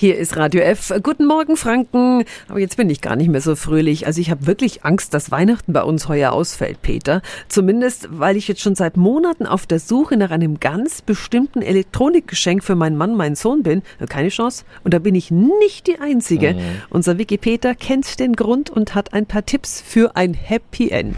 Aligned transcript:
Hier 0.00 0.16
ist 0.16 0.38
Radio 0.38 0.62
F. 0.62 0.94
Guten 1.02 1.26
Morgen, 1.26 1.58
Franken. 1.58 2.24
Aber 2.48 2.58
jetzt 2.58 2.78
bin 2.78 2.88
ich 2.88 3.02
gar 3.02 3.16
nicht 3.16 3.28
mehr 3.28 3.42
so 3.42 3.54
fröhlich. 3.54 4.06
Also 4.06 4.18
ich 4.18 4.30
habe 4.30 4.46
wirklich 4.46 4.82
Angst, 4.82 5.12
dass 5.12 5.30
Weihnachten 5.30 5.74
bei 5.74 5.82
uns 5.82 6.08
heuer 6.08 6.32
ausfällt, 6.32 6.80
Peter. 6.80 7.20
Zumindest, 7.48 8.08
weil 8.10 8.38
ich 8.38 8.48
jetzt 8.48 8.62
schon 8.62 8.74
seit 8.74 8.96
Monaten 8.96 9.44
auf 9.44 9.66
der 9.66 9.78
Suche 9.78 10.16
nach 10.16 10.30
einem 10.30 10.58
ganz 10.58 11.02
bestimmten 11.02 11.60
Elektronikgeschenk 11.60 12.64
für 12.64 12.76
meinen 12.76 12.96
Mann, 12.96 13.14
meinen 13.14 13.36
Sohn 13.36 13.62
bin. 13.62 13.82
Keine 14.08 14.30
Chance. 14.30 14.64
Und 14.84 14.94
da 14.94 15.00
bin 15.00 15.14
ich 15.14 15.30
nicht 15.30 15.86
die 15.86 16.00
Einzige. 16.00 16.54
Mhm. 16.54 16.60
Unser 16.88 17.18
Wiki 17.18 17.36
Peter 17.36 17.74
kennt 17.74 18.20
den 18.20 18.32
Grund 18.36 18.70
und 18.70 18.94
hat 18.94 19.12
ein 19.12 19.26
paar 19.26 19.44
Tipps 19.44 19.82
für 19.86 20.16
ein 20.16 20.32
Happy 20.32 20.88
End. 20.88 21.16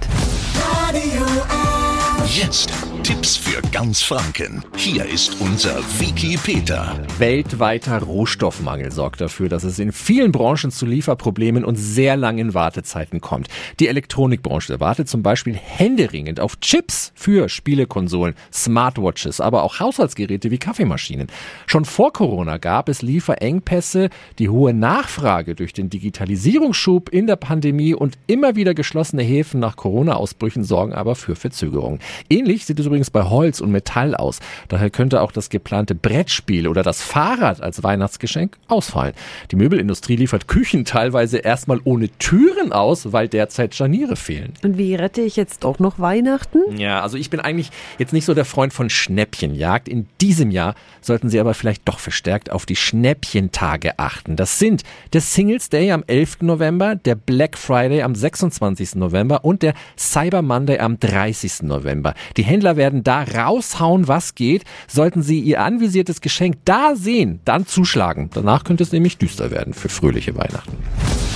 Radio 0.74 1.22
F. 1.22 2.36
Jetzt 2.36 2.72
Tipps 3.04 3.36
für 3.36 3.51
ganz 3.72 4.02
Franken. 4.02 4.62
Hier 4.76 5.06
ist 5.06 5.40
unser 5.40 5.78
Wiki 5.98 6.36
Peter. 6.36 6.94
Weltweiter 7.16 8.02
Rohstoffmangel 8.02 8.92
sorgt 8.92 9.22
dafür, 9.22 9.48
dass 9.48 9.64
es 9.64 9.78
in 9.78 9.92
vielen 9.92 10.30
Branchen 10.30 10.70
zu 10.70 10.84
Lieferproblemen 10.84 11.64
und 11.64 11.76
sehr 11.76 12.18
langen 12.18 12.52
Wartezeiten 12.52 13.22
kommt. 13.22 13.48
Die 13.80 13.88
Elektronikbranche 13.88 14.78
wartet 14.78 15.08
zum 15.08 15.22
Beispiel 15.22 15.54
händeringend 15.54 16.38
auf 16.38 16.60
Chips 16.60 17.12
für 17.14 17.48
Spielekonsolen, 17.48 18.34
Smartwatches, 18.52 19.40
aber 19.40 19.62
auch 19.62 19.80
Haushaltsgeräte 19.80 20.50
wie 20.50 20.58
Kaffeemaschinen. 20.58 21.28
Schon 21.66 21.86
vor 21.86 22.12
Corona 22.12 22.58
gab 22.58 22.90
es 22.90 23.00
Lieferengpässe, 23.00 24.10
die 24.38 24.50
hohe 24.50 24.74
Nachfrage 24.74 25.54
durch 25.54 25.72
den 25.72 25.88
Digitalisierungsschub 25.88 27.08
in 27.08 27.26
der 27.26 27.36
Pandemie 27.36 27.94
und 27.94 28.18
immer 28.26 28.54
wieder 28.54 28.74
geschlossene 28.74 29.22
Häfen 29.22 29.60
nach 29.60 29.76
Corona-Ausbrüchen 29.76 30.62
sorgen 30.62 30.92
aber 30.92 31.14
für 31.14 31.36
Verzögerungen. 31.36 32.00
Ähnlich 32.28 32.66
sieht 32.66 32.78
es 32.78 32.84
übrigens 32.84 33.10
bei 33.10 33.22
Holz 33.22 33.61
und 33.62 33.70
Metall 33.70 34.14
aus. 34.14 34.40
Daher 34.68 34.90
könnte 34.90 35.22
auch 35.22 35.32
das 35.32 35.50
geplante 35.50 35.94
Brettspiel 35.94 36.68
oder 36.68 36.82
das 36.82 37.02
Fahrrad 37.02 37.62
als 37.62 37.82
Weihnachtsgeschenk 37.82 38.56
ausfallen. 38.68 39.14
Die 39.50 39.56
Möbelindustrie 39.56 40.16
liefert 40.16 40.48
Küchen 40.48 40.84
teilweise 40.84 41.38
erstmal 41.38 41.80
ohne 41.84 42.08
Türen 42.18 42.72
aus, 42.72 43.12
weil 43.12 43.28
derzeit 43.28 43.74
Scharniere 43.74 44.16
fehlen. 44.16 44.54
Und 44.62 44.78
wie 44.78 44.94
rette 44.94 45.20
ich 45.22 45.36
jetzt 45.36 45.64
auch 45.64 45.78
noch 45.78 45.98
Weihnachten? 45.98 46.58
Ja, 46.76 47.00
also 47.00 47.16
ich 47.16 47.30
bin 47.30 47.40
eigentlich 47.40 47.70
jetzt 47.98 48.12
nicht 48.12 48.24
so 48.24 48.34
der 48.34 48.44
Freund 48.44 48.72
von 48.72 48.90
Schnäppchenjagd. 48.90 49.88
In 49.88 50.06
diesem 50.20 50.50
Jahr 50.50 50.74
sollten 51.00 51.28
Sie 51.28 51.40
aber 51.40 51.54
vielleicht 51.54 51.88
doch 51.88 51.98
verstärkt 51.98 52.50
auf 52.50 52.66
die 52.66 52.76
Schnäppchentage 52.76 53.98
achten. 53.98 54.36
Das 54.36 54.58
sind 54.58 54.82
der 55.12 55.20
Singles 55.20 55.68
Day 55.68 55.92
am 55.92 56.04
11. 56.06 56.42
November, 56.42 56.94
der 56.94 57.14
Black 57.14 57.58
Friday 57.58 58.02
am 58.02 58.14
26. 58.14 58.96
November 58.96 59.44
und 59.44 59.62
der 59.62 59.74
Cyber 59.96 60.42
Monday 60.42 60.78
am 60.78 60.98
30. 60.98 61.62
November. 61.62 62.14
Die 62.36 62.44
Händler 62.44 62.76
werden 62.76 63.04
da 63.04 63.22
raushauen, 63.52 64.08
was 64.08 64.34
geht. 64.34 64.64
Sollten 64.88 65.22
Sie 65.22 65.40
Ihr 65.40 65.62
anvisiertes 65.62 66.20
Geschenk 66.20 66.56
da 66.64 66.94
sehen, 66.94 67.40
dann 67.44 67.66
zuschlagen. 67.66 68.30
Danach 68.32 68.64
könnte 68.64 68.82
es 68.82 68.92
nämlich 68.92 69.18
düster 69.18 69.50
werden 69.50 69.74
für 69.74 69.88
fröhliche 69.88 70.36
Weihnachten. 70.36 70.76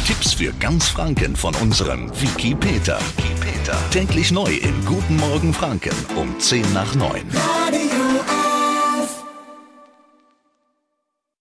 Tipps 0.07 0.35
für 0.35 0.53
ganz 0.61 0.89
Franken 0.89 1.35
von 1.37 1.55
unserem 1.57 2.11
Wiki 2.21 2.55
Peter. 2.55 2.99
Wiki 3.17 3.35
Peter. 3.41 3.77
Täglich 3.91 4.31
neu 4.31 4.51
in 4.51 4.85
Guten 4.85 5.17
Morgen 5.17 5.53
Franken 5.53 5.95
um 6.17 6.39
10 6.39 6.73
nach 6.73 6.95
9. 6.95 7.23